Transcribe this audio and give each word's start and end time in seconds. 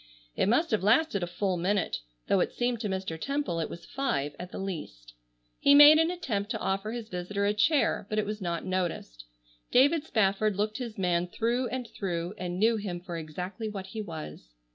It 0.35 0.49
must 0.49 0.71
have 0.71 0.81
lasted 0.81 1.21
a 1.21 1.27
full 1.27 1.57
minute, 1.57 1.99
though 2.25 2.39
it 2.39 2.51
seemed 2.53 2.79
to 2.79 2.89
Mr. 2.89 3.21
Temple 3.21 3.59
it 3.59 3.69
was 3.69 3.85
five 3.85 4.35
at 4.39 4.51
the 4.51 4.57
least. 4.57 5.13
He 5.59 5.75
made 5.75 5.99
an 5.99 6.09
attempt 6.09 6.49
to 6.49 6.57
offer 6.59 6.91
his 6.91 7.07
visitor 7.07 7.45
a 7.45 7.53
chair, 7.53 8.07
but 8.09 8.17
it 8.17 8.25
was 8.25 8.41
not 8.41 8.65
noticed. 8.65 9.25
David 9.71 10.03
Spafford 10.03 10.55
looked 10.55 10.79
his 10.79 10.97
man 10.97 11.27
through 11.27 11.67
and 11.67 11.87
through, 11.87 12.33
and 12.39 12.57
knew 12.57 12.77
him 12.77 12.99
for 12.99 13.15
exactly 13.15 13.69
what 13.69 13.85
he 13.85 14.01
was. 14.01 14.55